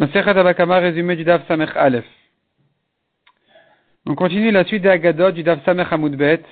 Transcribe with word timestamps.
Abakama, 0.00 0.78
résumé 0.78 1.14
du 1.14 1.24
Samech 1.46 1.70
Aleph. 1.76 2.04
On 4.06 4.14
continue 4.16 4.50
la 4.50 4.64
suite 4.64 4.82
des 4.82 4.88
Agadot 4.88 5.30
du 5.30 5.44
Daf 5.44 5.64
Samech 5.64 5.86
Hamoudbet, 5.92 6.42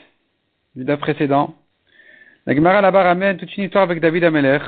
du 0.76 0.84
Daf 0.84 1.00
précédent. 1.00 1.54
La 2.46 2.54
Gemara 2.54 2.80
là-bas 2.80 3.02
ramène 3.02 3.38
toute 3.38 3.56
une 3.56 3.64
histoire 3.64 3.82
avec 3.82 4.00
David 4.00 4.24
Amelech. 4.24 4.62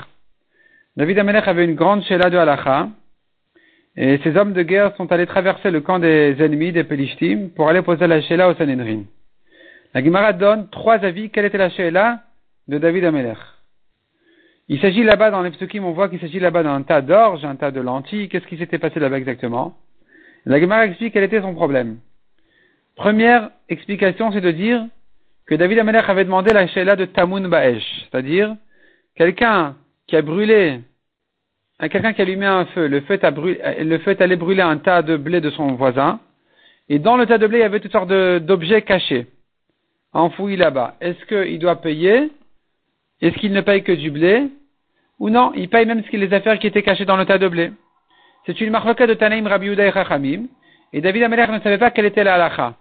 David 0.96 1.18
Amelech 1.20 1.46
avait 1.46 1.64
une 1.64 1.76
grande 1.76 2.02
Sheila 2.02 2.30
de 2.30 2.36
Halacha, 2.36 2.88
et 3.96 4.18
ses 4.24 4.36
hommes 4.36 4.52
de 4.52 4.62
guerre 4.62 4.94
sont 4.96 5.10
allés 5.12 5.26
traverser 5.26 5.70
le 5.70 5.80
camp 5.80 6.00
des 6.00 6.36
ennemis 6.40 6.72
des 6.72 6.82
Pelishtim 6.82 7.50
pour 7.54 7.68
aller 7.68 7.82
poser 7.82 8.08
la 8.08 8.20
Sheila 8.22 8.48
au 8.48 8.54
Sanhedrin. 8.54 9.04
La 9.94 10.02
Gemara 10.02 10.32
donne 10.32 10.68
trois 10.70 10.96
avis. 10.96 11.30
Quelle 11.30 11.44
était 11.44 11.58
la 11.58 11.70
Sheila 11.70 12.24
de 12.66 12.78
David 12.78 13.04
Amelech 13.04 13.38
il 14.68 14.80
s'agit 14.80 15.02
là-bas 15.02 15.30
dans 15.30 15.42
les 15.42 15.50
on 15.80 15.92
voit 15.92 16.08
qu'il 16.08 16.20
s'agit 16.20 16.40
là-bas 16.40 16.62
d'un 16.62 16.82
tas 16.82 17.02
d'orge, 17.02 17.44
un 17.44 17.56
tas 17.56 17.70
de 17.70 17.80
lentilles. 17.80 18.28
Qu'est-ce 18.28 18.46
qui 18.46 18.56
s'était 18.56 18.78
passé 18.78 18.98
là-bas 18.98 19.18
exactement? 19.18 19.76
La 20.46 20.58
explique 20.84 21.12
quel 21.12 21.24
était 21.24 21.40
son 21.40 21.54
problème. 21.54 21.98
Première 22.96 23.50
explication, 23.68 24.30
c'est 24.32 24.40
de 24.40 24.50
dire 24.50 24.86
que 25.46 25.54
David 25.54 25.78
Amelech 25.80 26.08
avait 26.08 26.24
demandé 26.24 26.52
la 26.52 26.66
Sheila 26.66 26.96
de 26.96 27.04
Tamun 27.04 27.48
Baesh, 27.48 27.84
c'est-à-dire 28.02 28.56
quelqu'un 29.16 29.76
qui 30.06 30.16
a 30.16 30.22
brûlé, 30.22 30.80
quelqu'un 31.90 32.12
qui 32.12 32.22
a 32.22 32.24
allumé 32.24 32.46
un 32.46 32.66
feu, 32.66 32.86
le 32.86 33.00
feu, 33.02 33.18
brûlé, 33.32 33.60
le 33.80 33.98
feu 33.98 34.16
allait 34.20 34.36
brûler 34.36 34.62
un 34.62 34.78
tas 34.78 35.02
de 35.02 35.16
blé 35.16 35.40
de 35.40 35.50
son 35.50 35.74
voisin, 35.74 36.20
et 36.88 36.98
dans 36.98 37.16
le 37.16 37.26
tas 37.26 37.38
de 37.38 37.46
blé, 37.46 37.58
il 37.58 37.62
y 37.62 37.64
avait 37.64 37.80
toutes 37.80 37.92
sortes 37.92 38.08
d'objets 38.08 38.82
cachés, 38.82 39.26
enfouis 40.12 40.56
là-bas. 40.56 40.96
Est-ce 41.00 41.24
qu'il 41.26 41.58
doit 41.58 41.80
payer? 41.80 42.30
Est-ce 43.24 43.38
qu'il 43.38 43.52
ne 43.52 43.62
paye 43.62 43.82
que 43.82 43.92
du 43.92 44.10
blé 44.10 44.48
Ou 45.18 45.30
non, 45.30 45.52
il 45.54 45.70
paye 45.70 45.86
même 45.86 46.02
ce 46.04 46.16
les 46.16 46.32
affaires 46.34 46.58
qui 46.58 46.66
étaient 46.66 46.82
cachées 46.82 47.06
dans 47.06 47.16
le 47.16 47.24
tas 47.24 47.38
de 47.38 47.48
blé. 47.48 47.72
C'est 48.44 48.60
une 48.60 48.70
marloquette 48.70 49.08
de 49.08 49.14
Tanaïm 49.14 49.46
Rabbi 49.46 49.68
et 49.68 49.92
Chachamim. 49.92 50.42
Et 50.92 51.00
David 51.00 51.22
Amelech 51.22 51.48
ne 51.48 51.60
savait 51.60 51.78
pas 51.78 51.90
quelle 51.90 52.04
était 52.04 52.22
la 52.22 52.34
halacha. 52.34 52.74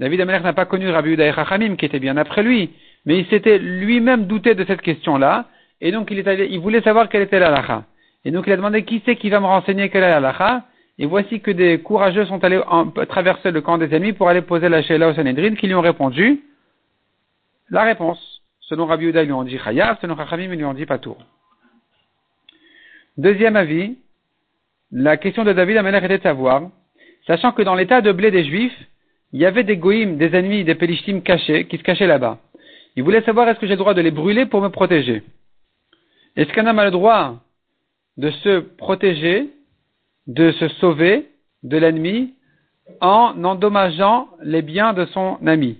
David 0.00 0.22
Amelech 0.22 0.42
n'a 0.42 0.54
pas 0.54 0.64
connu 0.64 0.90
Rabbi 0.90 1.12
et 1.12 1.32
Chachamim, 1.32 1.76
qui 1.76 1.84
était 1.86 2.00
bien 2.00 2.16
après 2.16 2.42
lui. 2.42 2.70
Mais 3.06 3.18
il 3.18 3.26
s'était 3.26 3.58
lui-même 3.58 4.26
douté 4.26 4.56
de 4.56 4.64
cette 4.64 4.82
question-là. 4.82 5.44
Et 5.80 5.92
donc 5.92 6.10
il, 6.10 6.58
voulait 6.58 6.82
savoir 6.82 7.08
quelle 7.08 7.22
était 7.22 7.38
la. 7.38 7.84
Et 8.24 8.32
donc 8.32 8.48
il 8.48 8.52
a 8.52 8.56
demandé 8.56 8.82
qui 8.82 9.02
c'est 9.04 9.14
qui 9.14 9.30
va 9.30 9.38
me 9.38 9.46
renseigner 9.46 9.88
quelle 9.88 10.02
est 10.02 10.20
la. 10.20 10.64
Et 10.98 11.06
voici 11.06 11.40
que 11.40 11.52
des 11.52 11.78
courageux 11.78 12.24
sont 12.26 12.42
allés 12.42 12.60
traverser 13.08 13.52
le 13.52 13.60
camp 13.60 13.78
des 13.78 13.94
ennemis 13.94 14.14
pour 14.14 14.28
aller 14.28 14.42
poser 14.42 14.68
la 14.68 14.82
Sheila 14.82 15.08
au 15.08 15.14
Sanhedrin, 15.14 15.54
qui 15.54 15.68
lui 15.68 15.74
ont 15.74 15.80
répondu 15.80 16.40
la 17.70 17.84
réponse. 17.84 18.33
Selon 18.68 18.86
Rabbi 18.86 19.04
Yehuda, 19.04 19.22
ils 19.22 19.26
lui 19.26 19.32
ont 19.32 19.44
dit 19.44 19.58
Chayav, 19.58 19.98
selon 20.00 20.16
Chachamim, 20.16 20.52
ils 20.52 20.56
lui 20.56 20.64
ont 20.64 20.72
dit 20.72 20.86
Patour. 20.86 21.18
Deuxième 23.18 23.56
avis, 23.56 23.98
la 24.90 25.16
question 25.18 25.44
de 25.44 25.52
David 25.52 25.76
Amelech 25.76 26.04
était 26.04 26.18
de 26.18 26.22
savoir, 26.22 26.70
sachant 27.26 27.52
que 27.52 27.62
dans 27.62 27.74
l'état 27.74 28.00
de 28.00 28.10
blé 28.10 28.30
des 28.30 28.44
Juifs, 28.44 28.76
il 29.32 29.40
y 29.40 29.46
avait 29.46 29.64
des 29.64 29.76
goïms, 29.76 30.16
des 30.16 30.34
ennemis, 30.34 30.64
des 30.64 30.74
pélishtim 30.74 31.20
cachés, 31.20 31.66
qui 31.66 31.76
se 31.76 31.82
cachaient 31.82 32.06
là-bas. 32.06 32.38
Il 32.96 33.02
voulait 33.02 33.22
savoir 33.22 33.48
est-ce 33.48 33.58
que 33.58 33.66
j'ai 33.66 33.74
le 33.74 33.78
droit 33.78 33.94
de 33.94 34.00
les 34.00 34.10
brûler 34.10 34.46
pour 34.46 34.62
me 34.62 34.68
protéger? 34.68 35.22
Est-ce 36.36 36.52
qu'un 36.52 36.66
homme 36.66 36.78
a 36.78 36.84
le 36.84 36.90
droit 36.90 37.42
de 38.16 38.30
se 38.30 38.60
protéger, 38.60 39.50
de 40.26 40.52
se 40.52 40.68
sauver 40.68 41.28
de 41.64 41.76
l'ennemi 41.76 42.34
en 43.00 43.44
endommageant 43.44 44.28
les 44.42 44.62
biens 44.62 44.94
de 44.94 45.04
son 45.06 45.38
ami? 45.46 45.78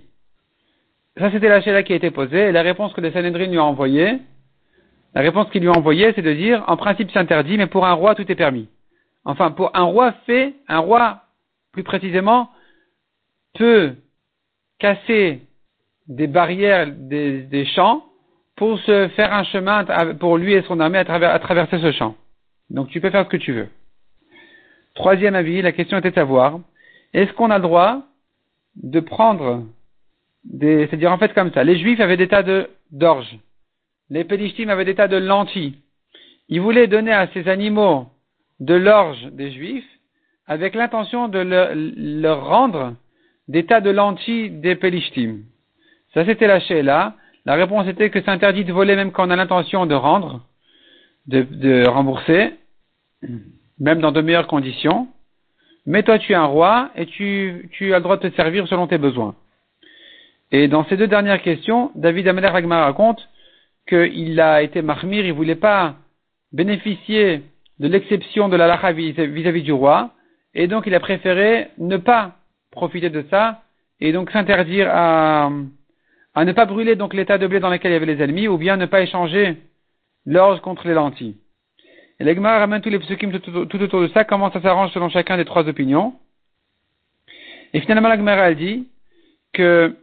Ça, 1.17 1.31
c'était 1.31 1.49
la 1.49 1.61
chéla 1.61 1.83
qui 1.83 1.93
a 1.93 1.95
été 1.95 2.11
posée. 2.11 2.49
Et 2.49 2.51
la 2.51 2.61
réponse 2.61 2.93
que 2.93 3.01
les 3.01 3.11
Sanhedrin 3.11 3.47
lui 3.47 3.59
ont 3.59 3.63
envoyée, 3.63 4.19
la 5.13 5.21
réponse 5.21 5.49
qu'il 5.49 5.61
lui 5.61 5.69
a 5.69 5.71
envoyée, 5.71 6.11
c'est 6.13 6.21
de 6.21 6.33
dire, 6.33 6.63
en 6.67 6.75
principe, 6.75 7.09
c'est 7.11 7.19
interdit, 7.19 7.57
mais 7.57 7.67
pour 7.67 7.85
un 7.85 7.93
roi, 7.93 8.15
tout 8.15 8.29
est 8.29 8.35
permis. 8.35 8.67
Enfin, 9.23 9.51
pour 9.51 9.75
un 9.75 9.83
roi 9.83 10.13
fait, 10.25 10.53
un 10.67 10.79
roi, 10.79 11.21
plus 11.71 11.83
précisément, 11.83 12.49
peut 13.53 13.95
casser 14.79 15.41
des 16.07 16.27
barrières 16.27 16.87
des, 16.91 17.65
champs 17.73 18.03
pour 18.55 18.77
se 18.79 19.07
faire 19.09 19.33
un 19.33 19.43
chemin 19.45 19.85
pour 20.15 20.37
lui 20.37 20.53
et 20.53 20.61
son 20.63 20.79
armée 20.79 20.99
à 20.99 21.39
traverser 21.39 21.79
ce 21.79 21.91
champ. 21.93 22.15
Donc 22.69 22.89
tu 22.89 23.01
peux 23.01 23.09
faire 23.09 23.25
ce 23.25 23.29
que 23.29 23.37
tu 23.37 23.53
veux. 23.53 23.69
Troisième 24.93 25.35
avis, 25.35 25.61
la 25.61 25.71
question 25.71 25.97
était 25.97 26.11
de 26.11 26.15
savoir, 26.15 26.59
est-ce 27.13 27.33
qu'on 27.33 27.51
a 27.51 27.57
le 27.57 27.63
droit 27.63 28.03
de 28.75 28.99
prendre 28.99 29.63
c'est-à-dire 30.59 31.11
en 31.11 31.17
fait 31.17 31.33
comme 31.33 31.51
ça. 31.51 31.63
Les 31.63 31.77
Juifs 31.77 31.99
avaient 31.99 32.17
des 32.17 32.27
tas 32.27 32.43
de 32.43 32.69
d'orge. 32.91 33.37
Les 34.09 34.23
Pélishtim 34.23 34.69
avaient 34.69 34.85
des 34.85 34.95
tas 34.95 35.07
de 35.07 35.17
lentilles. 35.17 35.75
Ils 36.47 36.61
voulaient 36.61 36.87
donner 36.87 37.11
à 37.11 37.27
ces 37.33 37.47
animaux 37.47 38.07
de 38.59 38.75
l'orge 38.75 39.23
des 39.31 39.51
Juifs 39.51 39.89
avec 40.47 40.75
l'intention 40.75 41.27
de 41.27 41.39
leur, 41.39 42.45
rendre 42.45 42.95
des 43.47 43.65
tas 43.65 43.81
de 43.81 43.89
lentilles 43.89 44.51
des 44.51 44.75
Pélishtim. 44.75 45.39
Ça 46.13 46.25
c'était 46.25 46.47
la 46.47 46.59
là. 46.83 47.15
La 47.45 47.55
réponse 47.55 47.87
était 47.87 48.09
que 48.09 48.19
c'est 48.21 48.29
interdit 48.29 48.65
de 48.65 48.73
voler 48.73 48.95
même 48.95 49.11
quand 49.11 49.27
on 49.27 49.31
a 49.31 49.35
l'intention 49.35 49.85
de 49.85 49.93
rendre, 49.93 50.47
de, 51.27 51.87
rembourser, 51.87 52.53
même 53.79 53.99
dans 53.99 54.11
de 54.11 54.21
meilleures 54.21 54.47
conditions. 54.47 55.07
Mais 55.85 56.03
toi 56.03 56.19
tu 56.19 56.31
es 56.31 56.35
un 56.35 56.45
roi 56.45 56.91
et 56.95 57.05
tu 57.07 57.69
as 57.93 57.97
le 57.97 58.03
droit 58.03 58.17
de 58.17 58.29
te 58.29 58.35
servir 58.35 58.67
selon 58.67 58.87
tes 58.87 58.97
besoins. 58.97 59.35
Et 60.55 60.69
dans 60.69 60.85
ces 60.85 60.95
deux 60.95 61.07
dernières 61.07 61.41
questions, 61.41 61.91
David 61.95 62.29
Ameler 62.29 62.47
Ragmar 62.47 62.85
raconte 62.85 63.27
qu'il 63.89 64.39
a 64.39 64.61
été 64.61 64.81
marmir, 64.81 65.25
il 65.25 65.33
ne 65.33 65.33
voulait 65.33 65.55
pas 65.55 65.95
bénéficier 66.53 67.41
de 67.79 67.89
l'exception 67.89 68.47
de 68.47 68.55
la 68.55 68.65
lacha 68.65 68.93
vis-à-vis 68.93 69.63
du 69.63 69.73
roi, 69.73 70.11
et 70.53 70.67
donc 70.67 70.85
il 70.87 70.95
a 70.95 71.01
préféré 71.01 71.71
ne 71.77 71.97
pas 71.97 72.37
profiter 72.71 73.09
de 73.09 73.25
ça, 73.29 73.63
et 73.99 74.13
donc 74.13 74.31
s'interdire 74.31 74.87
à, 74.89 75.51
ne 76.37 76.51
pas 76.53 76.65
brûler 76.65 76.95
donc 76.95 77.13
l'état 77.13 77.37
de 77.37 77.47
blé 77.47 77.59
dans 77.59 77.69
lequel 77.69 77.91
il 77.91 77.95
y 77.95 77.97
avait 77.97 78.13
les 78.13 78.23
ennemis, 78.23 78.47
ou 78.47 78.57
bien 78.57 78.77
ne 78.77 78.85
pas 78.85 79.01
échanger 79.01 79.57
l'orge 80.25 80.61
contre 80.61 80.87
les 80.87 80.93
lentilles. 80.93 81.35
Et 82.21 82.23
l'Egmar 82.23 82.61
ramène 82.61 82.79
tous 82.79 82.89
les 82.89 82.99
psukim 82.99 83.37
tout, 83.41 83.57
autour 83.57 84.01
de 84.01 84.07
ça, 84.07 84.23
comment 84.23 84.49
ça 84.51 84.61
s'arrange 84.61 84.93
selon 84.93 85.09
chacun 85.09 85.35
des 85.35 85.43
trois 85.43 85.67
opinions. 85.67 86.13
Et 87.73 87.81
finalement, 87.81 88.07
l'Egmar 88.07 88.39
a 88.39 88.53
dit 88.53 88.87
que 89.51 89.97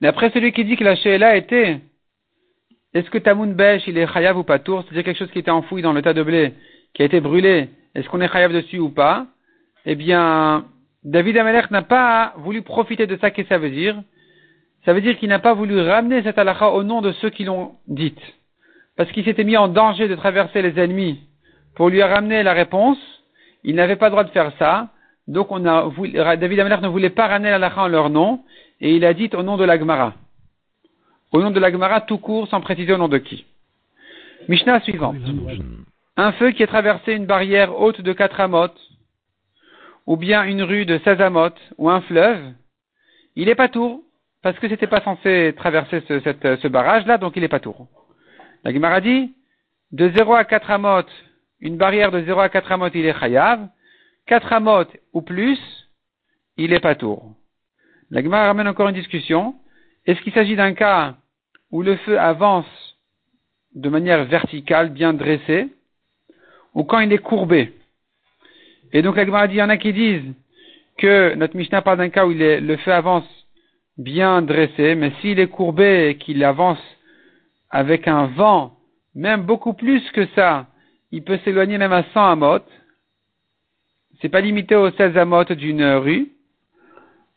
D'après 0.00 0.30
celui 0.30 0.52
qui 0.52 0.64
dit 0.64 0.76
que 0.76 0.84
la 0.84 0.96
Sheila 0.96 1.36
était, 1.36 1.80
est-ce 2.94 3.10
que 3.10 3.18
Tamoun 3.18 3.54
Besh, 3.54 3.86
il 3.86 3.98
est 3.98 4.06
chayav 4.12 4.38
ou 4.38 4.44
pas 4.44 4.58
tour, 4.58 4.82
c'est-à-dire 4.82 5.04
quelque 5.04 5.18
chose 5.18 5.30
qui 5.30 5.40
était 5.40 5.50
enfoui 5.50 5.82
dans 5.82 5.92
le 5.92 6.02
tas 6.02 6.14
de 6.14 6.22
blé, 6.22 6.54
qui 6.94 7.02
a 7.02 7.04
été 7.04 7.20
brûlé, 7.20 7.68
est-ce 7.94 8.08
qu'on 8.08 8.20
est 8.20 8.32
chayav 8.32 8.52
dessus 8.52 8.78
ou 8.78 8.90
pas? 8.90 9.26
Eh 9.84 9.94
bien, 9.94 10.66
David 11.04 11.36
Amelech 11.38 11.70
n'a 11.70 11.82
pas 11.82 12.34
voulu 12.38 12.62
profiter 12.62 13.06
de 13.06 13.16
ça, 13.16 13.30
qu'est-ce 13.30 13.48
que 13.48 13.54
ça 13.54 13.58
veut 13.58 13.70
dire? 13.70 14.00
Ça 14.84 14.92
veut 14.92 15.00
dire 15.00 15.18
qu'il 15.18 15.28
n'a 15.28 15.38
pas 15.38 15.54
voulu 15.54 15.80
ramener 15.80 16.22
cette 16.22 16.38
halakha 16.38 16.70
au 16.70 16.84
nom 16.84 17.02
de 17.02 17.12
ceux 17.12 17.30
qui 17.30 17.44
l'ont 17.44 17.72
dite. 17.88 18.20
Parce 18.96 19.10
qu'il 19.12 19.24
s'était 19.24 19.44
mis 19.44 19.56
en 19.56 19.68
danger 19.68 20.08
de 20.08 20.14
traverser 20.14 20.62
les 20.62 20.78
ennemis 20.78 21.20
pour 21.74 21.88
lui 21.88 22.02
ramener 22.02 22.42
la 22.42 22.52
réponse, 22.52 22.98
il 23.64 23.74
n'avait 23.74 23.96
pas 23.96 24.06
le 24.06 24.12
droit 24.12 24.24
de 24.24 24.30
faire 24.30 24.52
ça, 24.58 24.88
donc 25.26 25.50
on 25.50 25.66
a, 25.66 25.90
David 26.36 26.60
Amelech 26.60 26.80
ne 26.80 26.88
voulait 26.88 27.10
pas 27.10 27.26
ramener 27.26 27.50
la 27.50 27.56
halakha 27.56 27.82
en 27.82 27.88
leur 27.88 28.10
nom, 28.10 28.40
et 28.80 28.94
il 28.94 29.04
a 29.04 29.14
dit 29.14 29.30
au 29.34 29.42
nom 29.42 29.56
de 29.56 29.64
l'Agmara. 29.64 30.14
Au 31.32 31.40
nom 31.40 31.50
de 31.50 31.60
l'Agmara, 31.60 32.00
tout 32.00 32.18
court, 32.18 32.48
sans 32.48 32.60
préciser 32.60 32.92
au 32.92 32.98
nom 32.98 33.08
de 33.08 33.18
qui. 33.18 33.44
Mishnah 34.48 34.80
suivante. 34.80 35.16
Un 36.16 36.32
feu 36.32 36.52
qui 36.52 36.62
a 36.62 36.66
traversé 36.66 37.12
une 37.12 37.26
barrière 37.26 37.78
haute 37.78 38.00
de 38.00 38.12
quatre 38.12 38.40
amotes, 38.40 38.80
ou 40.06 40.16
bien 40.16 40.44
une 40.44 40.62
rue 40.62 40.86
de 40.86 40.98
16 41.04 41.20
amotes, 41.20 41.60
ou 41.76 41.90
un 41.90 42.00
fleuve, 42.02 42.52
il 43.36 43.48
est 43.48 43.54
pas 43.54 43.68
tour, 43.68 44.02
parce 44.42 44.58
que 44.58 44.68
c'était 44.68 44.86
pas 44.86 45.02
censé 45.02 45.54
traverser 45.56 46.02
ce, 46.08 46.20
ce 46.20 46.68
barrage-là, 46.68 47.18
donc 47.18 47.36
il 47.36 47.44
est 47.44 47.48
pas 47.48 47.60
tour. 47.60 47.86
La 48.64 48.72
Gemara 48.72 49.00
dit, 49.00 49.34
de 49.92 50.10
0 50.10 50.34
à 50.34 50.44
4 50.44 50.70
amotes, 50.70 51.12
une 51.60 51.76
barrière 51.76 52.10
de 52.10 52.22
0 52.22 52.40
à 52.40 52.48
4 52.48 52.72
amotes, 52.72 52.94
il 52.94 53.04
est 53.04 53.18
chayav, 53.18 53.68
4 54.26 54.52
amotes 54.52 54.96
ou 55.12 55.22
plus, 55.22 55.58
il 56.56 56.72
est 56.72 56.80
pas 56.80 56.94
tour. 56.94 57.34
La 58.10 58.22
Gemara 58.22 58.46
ramène 58.46 58.68
encore 58.68 58.88
une 58.88 58.94
discussion. 58.94 59.54
Est-ce 60.06 60.20
qu'il 60.22 60.32
s'agit 60.32 60.56
d'un 60.56 60.72
cas 60.72 61.16
où 61.70 61.82
le 61.82 61.96
feu 61.96 62.18
avance 62.18 62.66
de 63.74 63.88
manière 63.88 64.24
verticale, 64.24 64.90
bien 64.90 65.12
dressée, 65.12 65.68
ou 66.74 66.84
quand 66.84 67.00
il 67.00 67.12
est 67.12 67.18
courbé? 67.18 67.74
Et 68.92 69.02
donc 69.02 69.16
la 69.16 69.26
Gemara 69.26 69.46
dit, 69.46 69.56
il 69.56 69.58
y 69.58 69.62
en 69.62 69.68
a 69.68 69.76
qui 69.76 69.92
disent 69.92 70.34
que 70.96 71.34
notre 71.34 71.56
Mishnah 71.56 71.82
parle 71.82 71.98
d'un 71.98 72.08
cas 72.08 72.26
où 72.26 72.32
le 72.32 72.76
feu 72.78 72.92
avance 72.92 73.26
bien 73.98 74.40
dressé, 74.42 74.94
mais 74.94 75.12
s'il 75.20 75.38
est 75.38 75.48
courbé 75.48 76.08
et 76.08 76.16
qu'il 76.16 76.42
avance 76.44 76.80
avec 77.70 78.08
un 78.08 78.26
vent, 78.26 78.76
même 79.14 79.42
beaucoup 79.42 79.74
plus 79.74 80.00
que 80.12 80.26
ça, 80.34 80.66
il 81.10 81.24
peut 81.24 81.38
s'éloigner 81.44 81.78
même 81.78 81.92
à 81.92 82.04
100 82.14 82.24
amotes. 82.24 82.70
C'est 84.20 84.28
pas 84.28 84.40
limité 84.40 84.74
aux 84.74 84.90
16 84.90 85.16
amotes 85.16 85.52
d'une 85.52 85.84
rue. 85.84 86.32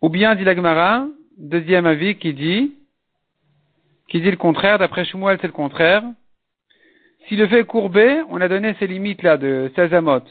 Ou 0.02 0.10
bien, 0.10 0.34
dit 0.34 0.44
l'Agmara, 0.44 1.06
deuxième 1.38 1.86
avis 1.86 2.16
qui 2.16 2.34
dit, 2.34 2.74
qui 4.08 4.20
dit 4.20 4.32
le 4.32 4.38
contraire, 4.38 4.80
d'après 4.80 5.06
Shmuel 5.06 5.38
c'est 5.40 5.48
le 5.48 5.54
contraire. 5.54 6.04
Si 7.28 7.36
le 7.36 7.48
feu 7.48 7.60
est 7.60 7.66
courbé, 7.66 8.22
on 8.30 8.42
a 8.42 8.48
donné 8.48 8.76
ces 8.80 8.88
limites 8.88 9.22
là 9.22 9.38
de 9.38 9.72
16 9.76 9.94
amot. 9.94 10.24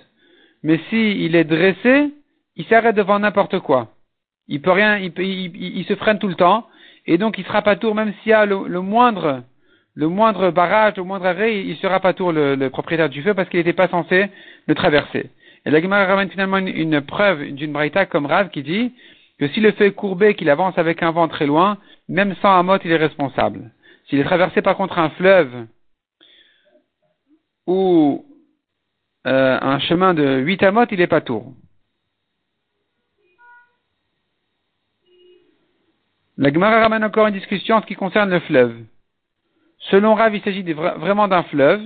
Mais 0.65 0.81
si 0.91 1.25
il 1.25 1.37
est 1.37 1.45
dressé, 1.45 2.11
il 2.57 2.65
s'arrête 2.67 2.97
devant 2.97 3.21
n'importe 3.21 3.61
quoi. 3.61 3.89
Il 4.49 4.61
peut 4.61 4.73
rien, 4.73 4.99
il, 4.99 5.85
se 5.87 5.95
freine 5.95 6.19
tout 6.19 6.27
le 6.27 6.35
temps, 6.35 6.67
et 7.07 7.17
donc 7.17 7.39
il 7.39 7.45
sera 7.45 7.63
pas 7.63 7.77
tour, 7.77 7.95
même 7.95 8.13
s'il 8.23 8.31
y 8.31 8.33
a 8.33 8.45
le, 8.47 8.81
moindre, 8.81 9.45
le 9.95 10.09
moindre 10.09 10.51
barrage, 10.51 10.97
le 10.97 11.05
moindre 11.05 11.27
arrêt, 11.27 11.65
il 11.65 11.77
sera 11.77 12.01
pas 12.01 12.13
tour 12.13 12.33
le, 12.33 12.69
propriétaire 12.71 13.09
du 13.09 13.23
feu 13.23 13.35
parce 13.35 13.49
qu'il 13.49 13.61
n'était 13.61 13.73
pas 13.73 13.87
censé 13.87 14.27
le 14.67 14.75
traverser. 14.75 15.31
Et 15.65 15.71
la 15.71 15.81
Gemara 15.81 16.07
ramène 16.07 16.31
finalement 16.31 16.59
une, 16.59 17.01
preuve 17.03 17.53
d'une 17.53 17.73
braïta 17.73 18.07
comme 18.07 18.27
Rav 18.27 18.51
qui 18.51 18.65
dit 18.65 18.93
que 19.41 19.49
si 19.49 19.61
le 19.61 19.73
feu 19.73 19.87
est 19.87 19.93
courbé, 19.93 20.35
qu'il 20.35 20.51
avance 20.51 20.77
avec 20.77 21.03
un 21.03 21.13
vent 21.13 21.27
très 21.27 21.47
loin, 21.47 21.79
même 22.09 22.37
sans 22.43 22.59
amot, 22.59 22.77
il 22.85 22.93
est 22.93 22.97
responsable. 22.97 23.73
S'il 24.07 24.21
est 24.21 24.25
traversé 24.25 24.61
par 24.61 24.77
contre 24.77 24.99
un 24.99 25.09
fleuve 25.11 25.67
ou 27.67 28.27
euh, 29.27 29.59
un 29.63 29.79
chemin 29.79 30.13
de 30.13 30.41
8 30.41 30.63
amot, 30.65 30.85
il 30.91 30.99
n'est 30.99 31.07
pas 31.07 31.23
tour. 31.23 31.55
La 36.37 36.53
Gemara 36.53 36.81
ramène 36.81 37.05
encore 37.05 37.27
une 37.27 37.35
discussion 37.35 37.77
en 37.77 37.81
ce 37.81 37.87
qui 37.87 37.95
concerne 37.95 38.29
le 38.29 38.41
fleuve. 38.41 38.77
Selon 39.91 40.15
Rav, 40.15 40.35
il 40.35 40.43
s'agit 40.43 40.63
vraiment 40.75 41.29
d'un 41.29 41.45
fleuve, 41.45 41.81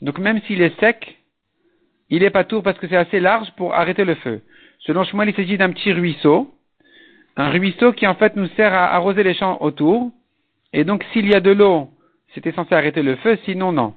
donc 0.00 0.18
même 0.18 0.40
s'il 0.42 0.62
est 0.62 0.78
sec, 0.80 1.18
il 2.08 2.20
n'est 2.20 2.30
pas 2.30 2.44
tour 2.44 2.62
parce 2.62 2.78
que 2.78 2.88
c'est 2.88 2.96
assez 2.96 3.20
large 3.20 3.50
pour 3.56 3.74
arrêter 3.74 4.06
le 4.06 4.14
feu. 4.14 4.40
Selon 4.80 5.04
Shmuel, 5.04 5.28
il 5.28 5.34
s'agit 5.34 5.58
d'un 5.58 5.70
petit 5.70 5.92
ruisseau, 5.92 6.54
un 7.36 7.50
ruisseau 7.50 7.92
qui 7.92 8.06
en 8.06 8.14
fait 8.14 8.36
nous 8.36 8.48
sert 8.56 8.72
à 8.72 8.94
arroser 8.94 9.22
les 9.22 9.34
champs 9.34 9.58
autour, 9.60 10.10
et 10.72 10.84
donc 10.84 11.04
s'il 11.12 11.28
y 11.28 11.34
a 11.34 11.40
de 11.40 11.50
l'eau, 11.50 11.90
c'était 12.34 12.52
censé 12.52 12.74
arrêter 12.74 13.02
le 13.02 13.16
feu, 13.16 13.38
sinon 13.44 13.72
non. 13.72 13.94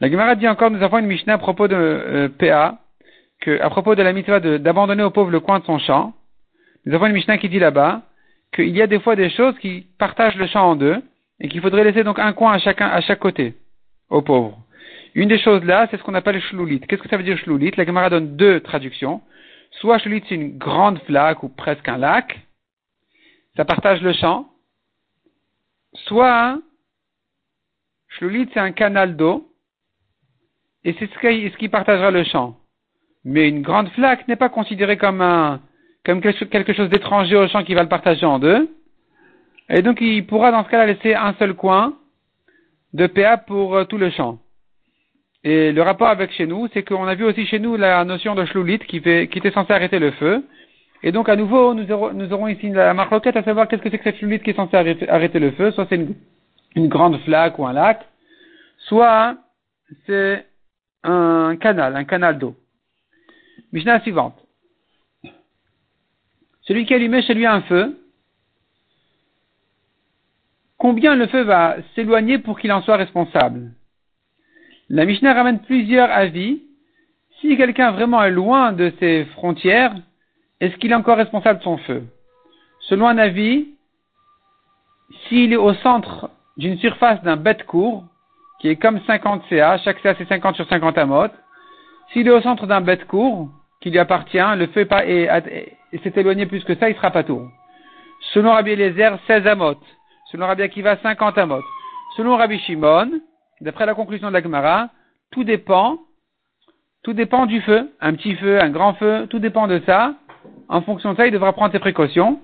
La 0.00 0.10
Gemara 0.10 0.34
dit 0.34 0.48
encore, 0.48 0.70
nous 0.70 0.82
avons 0.82 0.98
une 0.98 1.06
Mishnah 1.06 1.34
à 1.34 1.38
propos 1.38 1.68
de 1.68 1.76
euh, 1.76 2.28
PA, 2.28 2.78
que, 3.40 3.60
à 3.60 3.70
propos 3.70 3.94
de 3.94 4.02
la 4.02 4.12
mitzvah 4.12 4.40
d'abandonner 4.40 5.02
au 5.02 5.10
pauvre 5.10 5.30
le 5.30 5.40
coin 5.40 5.58
de 5.58 5.64
son 5.64 5.78
champ. 5.78 6.14
Nous 6.86 6.94
avons 6.94 7.06
une 7.06 7.12
Mishnah 7.12 7.38
qui 7.38 7.48
dit 7.48 7.58
là-bas 7.58 8.02
qu'il 8.52 8.70
y 8.70 8.82
a 8.82 8.86
des 8.86 9.00
fois 9.00 9.16
des 9.16 9.30
choses 9.30 9.56
qui 9.58 9.86
partagent 9.98 10.36
le 10.36 10.46
champ 10.46 10.70
en 10.70 10.76
deux 10.76 11.00
et 11.40 11.48
qu'il 11.48 11.60
faudrait 11.60 11.84
laisser 11.84 12.04
donc 12.04 12.18
un 12.18 12.32
coin 12.32 12.52
à 12.52 12.58
chacun, 12.58 12.88
à 12.88 13.00
chaque 13.00 13.18
côté, 13.18 13.54
au 14.10 14.22
pauvre. 14.22 14.58
Une 15.14 15.28
des 15.28 15.38
choses 15.38 15.64
là, 15.64 15.86
c'est 15.90 15.98
ce 15.98 16.02
qu'on 16.02 16.14
appelle 16.14 16.40
shloulit. 16.40 16.80
Qu'est-ce 16.80 17.02
que 17.02 17.08
ça 17.08 17.16
veut 17.16 17.22
dire 17.22 17.38
shloulit 17.38 17.72
La 17.76 17.84
Gemara 17.84 18.10
donne 18.10 18.36
deux 18.36 18.60
traductions. 18.60 19.20
Soit 19.80 19.98
shloulit 19.98 20.22
c'est 20.28 20.34
une 20.34 20.58
grande 20.58 20.98
flaque 21.00 21.42
ou 21.42 21.48
presque 21.48 21.88
un 21.88 21.98
lac, 21.98 22.40
ça 23.56 23.64
partage 23.64 24.02
le 24.02 24.12
champ. 24.12 24.48
Soit 26.06 26.58
shloulit 28.08 28.48
c'est 28.52 28.60
un 28.60 28.72
canal 28.72 29.16
d'eau 29.16 29.48
et 30.84 30.94
c'est 30.98 31.08
ce 31.10 31.56
qui, 31.56 31.68
partagera 31.68 32.10
le 32.10 32.24
champ. 32.24 32.56
Mais 33.24 33.48
une 33.48 33.62
grande 33.62 33.88
flaque 33.90 34.26
n'est 34.26 34.36
pas 34.36 34.48
considérée 34.48 34.96
comme 34.96 35.20
un, 35.20 35.60
comme 36.04 36.20
quelque 36.20 36.72
chose 36.72 36.88
d'étranger 36.88 37.36
au 37.36 37.46
champ 37.48 37.62
qui 37.62 37.74
va 37.74 37.82
le 37.82 37.88
partager 37.88 38.26
en 38.26 38.38
deux. 38.38 38.68
Et 39.68 39.82
donc 39.82 40.00
il 40.00 40.26
pourra 40.26 40.50
dans 40.50 40.64
ce 40.64 40.70
cas-là 40.70 40.86
laisser 40.86 41.14
un 41.14 41.34
seul 41.34 41.54
coin 41.54 41.96
de 42.92 43.06
PA 43.06 43.38
pour 43.38 43.76
euh, 43.76 43.84
tout 43.84 43.96
le 43.96 44.10
champ. 44.10 44.38
Et 45.44 45.72
le 45.72 45.82
rapport 45.82 46.08
avec 46.08 46.30
chez 46.32 46.46
nous, 46.46 46.68
c'est 46.72 46.84
qu'on 46.84 47.06
a 47.06 47.14
vu 47.14 47.24
aussi 47.24 47.46
chez 47.46 47.58
nous 47.58 47.76
la 47.76 48.04
notion 48.04 48.34
de 48.34 48.44
shloulit 48.44 48.78
qui, 48.78 48.98
était 48.98 49.50
censé 49.50 49.72
arrêter 49.72 49.98
le 49.98 50.12
feu. 50.12 50.44
Et 51.02 51.10
donc 51.10 51.28
à 51.28 51.34
nouveau, 51.34 51.74
nous 51.74 51.90
aurons, 51.90 52.46
ici 52.46 52.68
la 52.68 52.94
marloquette 52.94 53.36
à 53.36 53.42
savoir 53.42 53.66
qu'est-ce 53.66 53.82
que 53.82 53.90
c'est 53.90 53.98
que 53.98 54.04
cette 54.04 54.18
shloulit 54.18 54.38
qui 54.40 54.50
est 54.50 54.56
censée 54.56 54.76
arrêter, 54.76 55.38
le 55.40 55.50
feu. 55.52 55.72
Soit 55.72 55.86
c'est 55.88 55.96
une, 55.96 56.14
une, 56.76 56.88
grande 56.88 57.18
flaque 57.22 57.58
ou 57.58 57.66
un 57.66 57.72
lac, 57.72 58.06
soit 58.78 59.36
c'est 60.06 60.46
un 61.02 61.56
canal, 61.56 61.96
un 61.96 62.04
canal 62.04 62.38
d'eau. 62.38 62.54
Mishnah 63.72 64.00
suivante. 64.00 64.36
Celui 66.62 66.86
qui 66.86 66.94
allumait 66.94 67.22
chez 67.22 67.34
lui 67.34 67.46
un 67.46 67.62
feu, 67.62 67.98
combien 70.78 71.16
le 71.16 71.26
feu 71.26 71.42
va 71.42 71.78
s'éloigner 71.96 72.38
pour 72.38 72.60
qu'il 72.60 72.70
en 72.70 72.82
soit 72.82 72.96
responsable? 72.96 73.72
La 74.90 75.04
Mishnah 75.04 75.34
ramène 75.34 75.60
plusieurs 75.60 76.10
avis. 76.10 76.62
Si 77.40 77.56
quelqu'un 77.56 77.92
vraiment 77.92 78.22
est 78.22 78.30
loin 78.30 78.72
de 78.72 78.92
ses 79.00 79.24
frontières, 79.36 79.94
est-ce 80.60 80.76
qu'il 80.76 80.92
est 80.92 80.94
encore 80.94 81.16
responsable 81.16 81.58
de 81.58 81.64
son 81.64 81.78
feu? 81.78 82.04
Selon 82.80 83.08
un 83.08 83.18
avis, 83.18 83.68
s'il 85.28 85.52
est 85.52 85.56
au 85.56 85.74
centre 85.74 86.30
d'une 86.56 86.78
surface 86.78 87.22
d'un 87.22 87.36
bête 87.36 87.64
court, 87.64 88.04
qui 88.60 88.68
est 88.68 88.76
comme 88.76 89.00
50 89.06 89.42
CA, 89.48 89.78
chaque 89.78 89.98
CA 90.00 90.14
c'est 90.16 90.28
50 90.28 90.56
sur 90.56 90.68
50 90.68 90.98
amot. 90.98 91.28
S'il 92.12 92.28
est 92.28 92.30
au 92.30 92.40
centre 92.40 92.66
d'un 92.66 92.80
bête 92.80 93.06
court, 93.06 93.48
qui 93.80 93.90
lui 93.90 93.98
appartient, 93.98 94.38
le 94.56 94.66
feu 94.68 94.86
s'est 94.88 96.12
éloigné 96.14 96.46
plus 96.46 96.62
que 96.64 96.76
ça, 96.76 96.88
il 96.88 96.94
sera 96.94 97.10
pas 97.10 97.24
tour. 97.24 97.48
Selon 98.32 98.52
Rabbi 98.52 98.70
Eliezer, 98.70 99.18
16 99.26 99.46
amot. 99.46 99.78
Selon 100.30 100.46
Rabbi 100.46 100.62
Akiva, 100.62 100.96
50 100.98 101.38
amot. 101.38 101.62
Selon 102.16 102.36
Rabbi 102.36 102.58
Shimon, 102.60 103.20
d'après 103.62 103.86
la 103.86 103.94
conclusion 103.94 104.28
de 104.28 104.32
la 104.32 104.42
Gemara, 104.42 104.90
tout 105.30 105.44
dépend, 105.44 105.98
tout 107.02 107.12
dépend 107.12 107.46
du 107.46 107.60
feu. 107.62 107.90
Un 108.00 108.14
petit 108.14 108.34
feu, 108.34 108.60
un 108.60 108.70
grand 108.70 108.94
feu, 108.94 109.26
tout 109.30 109.38
dépend 109.38 109.66
de 109.68 109.80
ça. 109.86 110.14
En 110.68 110.82
fonction 110.82 111.12
de 111.12 111.16
ça, 111.16 111.26
il 111.26 111.32
devra 111.32 111.52
prendre 111.52 111.72
ses 111.72 111.78
précautions 111.78 112.40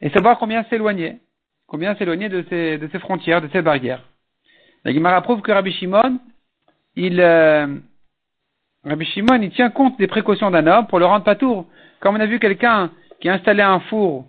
et 0.00 0.10
savoir 0.10 0.38
combien 0.38 0.64
s'éloigner. 0.64 1.18
Combien 1.66 1.94
s'éloigner 1.96 2.28
de 2.28 2.44
ses, 2.48 2.98
frontières, 2.98 3.40
de 3.40 3.48
ses 3.48 3.62
barrières. 3.62 4.04
La 4.84 4.92
Gemara 4.92 5.20
prouve 5.22 5.40
que 5.42 5.52
Rabbi 5.52 5.72
Shimon, 5.72 6.18
il, 6.96 7.20
euh, 7.20 7.66
Rabbi 8.84 9.04
Shimon, 9.06 9.40
il 9.42 9.50
tient 9.50 9.70
compte 9.70 9.98
des 9.98 10.06
précautions 10.06 10.50
d'un 10.50 10.66
homme 10.66 10.86
pour 10.86 10.98
le 10.98 11.06
rendre 11.06 11.24
pas 11.24 11.34
tour. 11.34 11.66
Comme 12.00 12.16
on 12.16 12.20
a 12.20 12.26
vu 12.26 12.38
quelqu'un 12.38 12.90
qui 13.20 13.28
a 13.28 13.34
installé 13.34 13.62
un 13.62 13.80
four, 13.80 14.26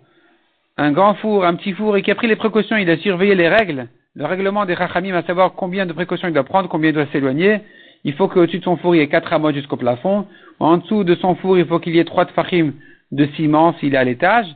un 0.76 0.92
grand 0.92 1.14
four, 1.14 1.44
un 1.44 1.54
petit 1.54 1.72
four, 1.72 1.96
et 1.96 2.02
qui 2.02 2.10
a 2.10 2.14
pris 2.14 2.26
les 2.26 2.36
précautions, 2.36 2.76
il 2.76 2.90
a 2.90 2.96
surveillé 2.98 3.34
les 3.34 3.48
règles, 3.48 3.88
le 4.14 4.24
règlement 4.24 4.66
des 4.66 4.74
Rachamim, 4.74 5.14
à 5.14 5.22
savoir 5.22 5.52
combien 5.52 5.86
de 5.86 5.92
précautions 5.92 6.28
il 6.28 6.34
doit 6.34 6.44
prendre, 6.44 6.68
combien 6.68 6.90
il 6.90 6.94
doit 6.94 7.06
s'éloigner. 7.12 7.60
Il 8.04 8.14
faut 8.14 8.28
qu'au-dessus 8.28 8.58
de 8.58 8.64
son 8.64 8.76
four, 8.76 8.94
il 8.94 8.98
y 8.98 9.00
ait 9.02 9.08
quatre 9.08 9.32
amots 9.32 9.52
jusqu'au 9.52 9.76
plafond. 9.76 10.26
En 10.58 10.78
dessous 10.78 11.04
de 11.04 11.14
son 11.14 11.34
four, 11.36 11.58
il 11.58 11.66
faut 11.66 11.78
qu'il 11.78 11.94
y 11.94 11.98
ait 11.98 12.04
trois 12.04 12.26
tfachim 12.26 12.72
de 13.12 13.26
ciment 13.36 13.74
s'il 13.74 13.94
est 13.94 13.98
à 13.98 14.04
l'étage. 14.04 14.46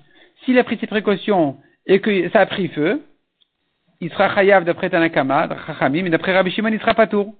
S'il 0.45 0.59
a 0.59 0.65
pris 0.65 0.79
ses 0.79 0.87
précautions 0.87 1.57
et 1.87 2.01
que 2.01 2.29
ça 2.31 2.41
a 2.41 2.47
pris 2.47 2.69
feu, 2.69 3.03
il 4.01 4.11
sera 4.11 4.35
chayav 4.35 4.65
d'après 4.65 4.91
Tanakama, 4.91 5.49
mais 5.91 6.11
d'après 6.11 6.35
Rabbi 6.35 6.51
Shimon, 6.51 6.71
il 6.73 6.81
sera 6.81 6.95
pas 6.95 7.07
tour. 7.07 7.35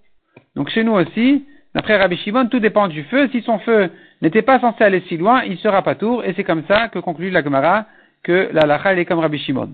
Donc 0.55 0.69
chez 0.71 0.85
nous 0.85 0.93
aussi, 0.93 1.45
d'après 1.75 1.97
Rabbi 1.97 2.17
Shimon, 2.19 2.47
tout 2.47 2.61
dépend 2.61 2.89
du 2.89 3.03
feu. 3.05 3.29
Si 3.33 3.43
son 3.43 3.59
feu 3.59 3.91
n'était 4.23 4.43
pas 4.43 4.61
censé 4.61 4.85
aller 4.85 5.03
si 5.09 5.17
loin, 5.17 5.43
il 5.43 5.59
sera 5.59 5.83
pas 5.83 5.95
tour. 5.95 6.25
Et 6.25 6.33
c'est 6.35 6.45
comme 6.45 6.65
ça 6.69 6.89
que 6.89 7.01
conclut 7.01 7.31
la 7.31 7.43
Gemara 7.43 7.87
que 8.23 8.51
la 8.53 8.67
lacha 8.67 8.95
est 8.95 9.05
comme 9.05 9.19
Rabbi 9.19 9.39
Shimon. 9.39 9.71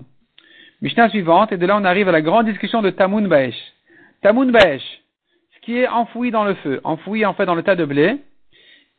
Mishnah 0.81 1.09
suivante, 1.09 1.51
et 1.51 1.57
de 1.57 1.65
là 1.65 1.77
on 1.77 1.83
arrive 1.83 2.09
à 2.09 2.11
la 2.11 2.21
grande 2.21 2.47
discussion 2.47 2.81
de 2.81 2.89
Tamun 2.89 3.27
Baesh. 3.27 3.55
Tamun 4.21 4.51
Baesh, 4.51 4.83
ce 5.55 5.61
qui 5.61 5.77
est 5.77 5.87
enfoui 5.87 6.31
dans 6.31 6.43
le 6.43 6.55
feu, 6.55 6.81
enfoui 6.83 7.25
en 7.25 7.33
fait 7.33 7.45
dans 7.45 7.55
le 7.55 7.63
tas 7.63 7.75
de 7.75 7.85
blé, 7.85 8.17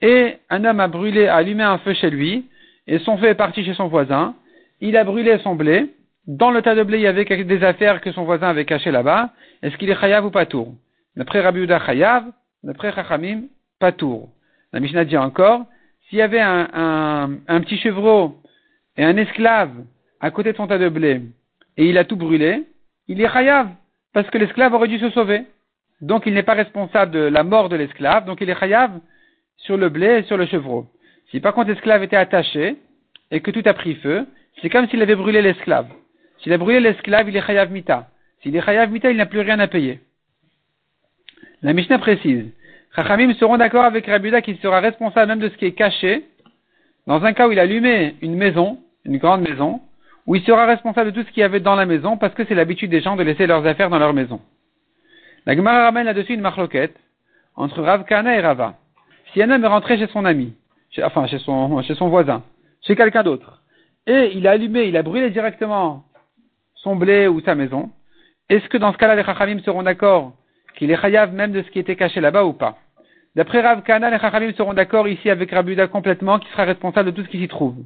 et 0.01 0.37
un 0.51 0.65
homme 0.65 0.81
a 0.81 0.89
brûlé, 0.89 1.27
a 1.27 1.37
allumé 1.37 1.63
un 1.63 1.79
feu 1.79 1.95
chez 1.95 2.11
lui, 2.11 2.47
et 2.87 2.99
son 3.01 3.17
feu 3.19 3.27
est 3.27 3.35
parti 3.35 3.65
chez 3.65 3.75
son 3.75 3.89
voisin, 3.89 4.35
il 4.81 4.97
a 4.97 5.05
brûlé 5.05 5.39
son 5.39 5.55
blé, 5.55 5.91
dans 6.27 6.53
le 6.53 6.63
tas 6.63 6.77
de 6.77 6.83
blé, 6.85 6.99
il 6.99 7.03
y 7.03 7.07
avait 7.09 7.25
des 7.25 7.65
affaires 7.65 8.01
que 8.01 8.13
son 8.13 8.25
voisin 8.25 8.49
avait 8.49 8.65
cachées 8.65 8.93
là-bas. 8.93 9.31
Est-ce 9.63 9.77
qu'il 9.77 9.91
est 9.91 10.01
chayav 10.01 10.25
ou 10.25 10.31
patour 10.31 10.73
D'après 11.17 11.41
Rabbi 11.41 11.61
Uda 11.61 11.85
chayav, 11.85 12.25
d'après 12.63 12.93
Chachamim, 12.93 13.43
patour. 13.81 14.29
La 14.73 14.79
Mishnah 14.79 15.05
dit 15.05 15.17
encore, 15.17 15.67
s'il 16.09 16.19
y 16.19 16.23
avait 16.23 16.41
un, 16.41 17.39
un, 17.49 17.61
petit 17.61 17.77
chevreau 17.79 18.41
et 18.97 19.05
un 19.05 19.17
esclave 19.17 19.73
à 20.21 20.31
côté 20.31 20.53
de 20.53 20.57
son 20.57 20.69
tas 20.69 20.79
de 20.79 20.89
blé, 20.89 21.23
et 21.77 21.87
il 21.87 21.99
a 21.99 22.05
tout 22.05 22.17
brûlé, 22.17 22.65
il 23.09 23.21
est 23.21 23.29
chayav, 23.29 23.69
parce 24.13 24.29
que 24.31 24.39
l'esclave 24.39 24.75
aurait 24.75 24.89
dû 24.89 24.99
se 24.99 25.11
sauver. 25.11 25.45
Donc 26.01 26.25
il 26.27 26.35
n'est 26.35 26.43
pas 26.43 26.55
responsable 26.55 27.13
de 27.13 27.21
la 27.21 27.45
mort 27.45 27.69
de 27.69 27.77
l'esclave, 27.77 28.25
donc 28.25 28.41
il 28.41 28.51
est 28.51 28.59
chayav 28.59 28.91
sur 29.57 29.77
le 29.77 29.89
blé 29.89 30.19
et 30.19 30.23
sur 30.25 30.37
le 30.37 30.47
chevreau. 30.47 30.87
Si 31.31 31.41
par 31.41 31.55
contre 31.55 31.71
l'esclave 31.71 32.03
était 32.03 32.17
attaché 32.17 32.77
et 33.31 33.41
que 33.41 33.51
tout 33.51 33.63
a 33.65 33.75
pris 33.75 33.95
feu, 33.97 34.27
c'est 34.61 34.69
comme 34.69 34.89
s'il 34.89 35.01
avait 35.01 35.15
brûlé 35.15 35.41
l'esclave. 35.41 35.89
S'il 36.39 36.53
a 36.53 36.59
brûlé 36.59 36.81
l'esclave, 36.81 37.29
il 37.29 37.37
est 37.37 37.47
chayav 37.47 37.71
mita. 37.71 38.09
S'il 38.43 38.55
est 38.57 38.63
chayav 38.63 38.91
mita, 38.91 39.11
il 39.11 39.17
n'a 39.17 39.27
plus 39.27 39.41
rien 39.41 39.61
à 39.61 39.69
payer. 39.69 40.01
La 41.63 41.73
Mishnah 41.73 41.99
précise. 41.99 42.47
Chachamim 42.95 43.33
seront 43.35 43.57
d'accord 43.57 43.85
avec 43.85 44.07
Rabuda 44.07 44.43
qu'il 44.43 44.59
sera 44.59 44.81
responsable 44.81 45.29
même 45.29 45.39
de 45.39 45.49
ce 45.49 45.57
qui 45.57 45.65
est 45.65 45.73
caché, 45.73 46.25
dans 47.07 47.25
un 47.25 47.33
cas 47.33 47.49
où 47.49 47.53
il 47.53 47.59
a 47.59 47.63
allumé 47.63 48.17
une 48.21 48.35
maison, 48.35 48.81
une 49.05 49.19
grande 49.19 49.41
maison, 49.41 49.81
où 50.27 50.37
il 50.37 50.43
sera 50.43 50.67
responsable 50.67 51.13
de 51.13 51.21
tout 51.21 51.27
ce 51.27 51.33
qu'il 51.33 51.41
y 51.41 51.45
avait 51.45 51.61
dans 51.61 51.75
la 51.75 51.87
maison, 51.87 52.17
parce 52.17 52.35
que 52.35 52.45
c'est 52.45 52.55
l'habitude 52.55 52.91
des 52.91 53.01
gens 53.01 53.17
de 53.17 53.23
laisser 53.23 53.47
leurs 53.47 53.67
affaires 53.67 53.91
dans 53.91 53.99
leur 53.99 54.13
maison. 54.13 54.41
La 55.47 55.57
Gemara 55.57 55.85
ramène 55.85 56.05
là-dessus 56.05 56.35
une 56.35 56.41
marloquette 56.41 56.97
entre 57.57 57.83
Rav 57.83 58.05
Kana 58.05 58.37
et 58.37 58.41
Rava. 58.41 58.75
Si 59.33 59.43
un 59.43 59.51
homme 59.51 59.65
est 59.65 59.69
rentré 59.69 59.99
chez 59.99 60.07
son 60.09 60.25
ami, 60.25 60.55
enfin 61.03 61.27
chez 61.27 61.39
son, 61.39 61.83
chez 61.83 61.95
son 61.95 62.09
voisin, 62.09 62.43
chez 62.83 62.95
quelqu'un 62.95 63.23
d'autre, 63.23 63.63
et 64.07 64.33
il 64.35 64.47
a 64.47 64.53
allumé, 64.53 64.85
il 64.85 64.97
a 64.97 65.03
brûlé 65.03 65.31
directement 65.31 66.05
son 66.75 66.97
blé 66.97 67.29
ou 67.29 67.41
sa 67.41 67.55
maison, 67.55 67.91
est-ce 68.49 68.69
que 68.69 68.79
dans 68.79 68.93
ce 68.93 68.99
cas-là, 68.99 69.15
les 69.17 69.25
Chachamim 69.25 69.61
seront 69.61 69.83
d'accord 69.83 70.33
qu'il 70.77 70.91
est 70.91 71.01
chayav 71.01 71.33
même 71.33 71.53
de 71.53 71.63
ce 71.63 71.71
qui 71.71 71.79
était 71.79 71.97
caché 71.97 72.21
là-bas 72.21 72.45
ou 72.45 72.53
pas? 72.53 72.77
D'après 73.35 73.63
Rav 73.63 73.83
Kana, 73.83 74.11
les 74.11 74.19
Chachamim 74.19 74.53
seront 74.53 74.75
d'accord 74.75 75.09
ici 75.09 75.31
avec 75.31 75.51
Rabuda 75.51 75.87
complètement, 75.87 76.39
qui 76.39 76.49
sera 76.51 76.65
responsable 76.65 77.13
de 77.13 77.17
tout 77.17 77.25
ce 77.25 77.31
qui 77.31 77.39
s'y 77.39 77.49
trouve. 77.49 77.77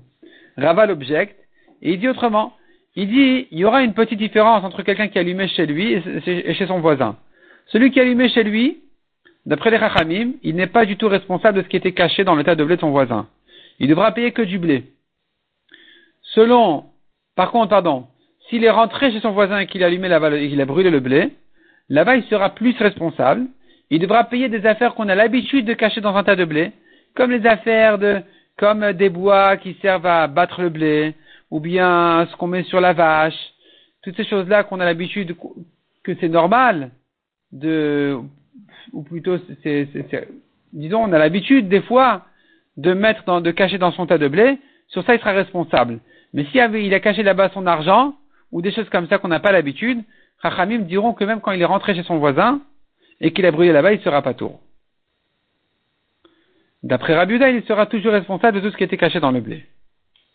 Rava 0.57 0.87
l'objecte, 0.87 1.39
et 1.87 1.93
il 1.93 2.01
dit 2.01 2.09
autrement. 2.09 2.53
Il 2.97 3.09
dit, 3.09 3.47
il 3.51 3.59
y 3.59 3.65
aura 3.65 3.83
une 3.83 3.95
petite 3.95 4.19
différence 4.19 4.65
entre 4.65 4.83
quelqu'un 4.83 5.07
qui 5.07 5.19
allumait 5.19 5.49
chez 5.49 5.67
lui 5.67 5.93
et 5.93 6.55
chez 6.55 6.67
son 6.67 6.81
voisin. 6.81 7.17
Celui 7.67 7.93
qui 7.93 8.01
allumait 8.01 8.29
chez 8.29 8.43
lui, 8.43 8.79
d'après 9.45 9.71
les 9.71 9.79
Chachamim, 9.79 10.33
il 10.43 10.57
n'est 10.57 10.67
pas 10.67 10.85
du 10.85 10.97
tout 10.97 11.09
responsable 11.09 11.59
de 11.59 11.63
ce 11.63 11.69
qui 11.69 11.77
était 11.77 11.93
caché 11.93 12.25
dans 12.25 12.35
l'état 12.35 12.57
de 12.57 12.65
blé 12.65 12.75
de 12.75 12.81
son 12.81 12.91
voisin. 12.91 13.29
Il 13.79 13.89
devra 13.89 14.11
payer 14.13 14.33
que 14.33 14.43
du 14.43 14.59
blé. 14.59 14.85
Selon, 16.23 16.87
par 17.37 17.53
contre, 17.53 17.69
pardon, 17.69 18.07
s'il 18.49 18.65
est 18.65 18.71
rentré 18.71 19.13
chez 19.13 19.21
son 19.21 19.31
voisin 19.31 19.61
et 19.61 19.67
qu'il 19.67 19.85
a 19.85 19.87
allumé 19.87 20.09
et 20.09 20.49
qu'il 20.49 20.61
a 20.61 20.65
brûlé 20.65 20.91
le 20.91 21.01
blé, 21.01 21.31
là-bas 21.89 22.17
il 22.17 22.25
sera 22.25 22.51
plus 22.51 22.77
responsable. 22.79 23.47
Il 23.91 24.01
devra 24.01 24.25
payer 24.25 24.49
des 24.49 24.67
affaires 24.67 24.95
qu'on 24.95 25.09
a 25.09 25.15
l'habitude 25.15 25.67
de 25.67 25.75
cacher 25.75 26.01
dans 26.01 26.17
un 26.17 26.25
tas 26.25 26.35
de 26.35 26.45
blé, 26.45 26.73
comme 27.15 27.31
les 27.31 27.47
affaires 27.47 27.99
de, 27.99 28.23
comme 28.57 28.93
des 28.93 29.09
bois 29.09 29.57
qui 29.57 29.77
servent 29.83 30.07
à 30.07 30.27
battre 30.27 30.63
le 30.63 30.71
blé, 30.71 31.15
ou 31.51 31.61
bien 31.61 32.27
ce 32.31 32.37
qu'on 32.37 32.47
met 32.47 32.65
sur 32.65 32.81
la 32.81 32.93
vache, 32.93 33.39
toutes 34.03 34.17
ces 34.17 34.25
choses-là 34.25 34.65
qu'on 34.65 34.81
a 34.81 34.85
l'habitude, 34.85 35.37
que 36.03 36.15
c'est 36.21 36.29
normal 36.29 36.91
de, 37.53 38.19
ou 38.93 39.03
plutôt, 39.03 39.39
c'est, 39.63 39.89
disons, 40.73 41.03
on 41.03 41.13
a 41.13 41.19
l'habitude 41.19 41.69
des 41.69 41.83
fois 41.83 42.25
de 42.77 42.93
mettre 42.93 43.25
dans, 43.25 43.41
de 43.41 43.51
cacher 43.51 43.79
dans 43.79 43.93
son 43.93 44.07
tas 44.07 44.19
de 44.19 44.29
blé, 44.29 44.59
sur 44.89 45.05
ça 45.05 45.15
il 45.15 45.21
sera 45.21 45.33
responsable. 45.33 46.01
Mais 46.33 46.45
s'il 46.47 46.61
il 46.77 46.95
a 46.95 47.01
caché 47.01 47.23
là-bas 47.23 47.51
son 47.55 47.67
argent, 47.67 48.15
ou 48.53 48.63
des 48.63 48.71
choses 48.71 48.89
comme 48.91 49.09
ça 49.09 49.19
qu'on 49.19 49.29
n'a 49.29 49.41
pas 49.41 49.53
l'habitude, 49.53 50.03
Chachamim 50.43 50.81
diront 50.81 51.15
que 51.15 51.25
même 51.25 51.41
quand 51.41 51.53
il 51.53 51.63
est 51.63 51.67
rentré 51.67 51.95
chez 51.95 52.03
son 52.03 52.19
voisin, 52.19 52.61
et 53.21 53.33
qu'il 53.33 53.47
a 53.47 53.51
brûlé 53.51 53.73
là-bas, 53.73 53.93
il 53.93 54.01
sera 54.01 54.23
pas 54.23 54.35
tour. 54.35 54.61
D'après 56.83 57.15
Rabiuda, 57.15 57.51
il 57.51 57.65
sera 57.65 57.87
toujours 57.87 58.13
responsable 58.13 58.61
de 58.61 58.67
tout 58.67 58.71
ce 58.71 58.77
qui 58.77 58.85
était 58.85 58.99
caché 58.99 59.19
dans 59.19 59.31
le 59.31 59.41
blé. 59.41 59.65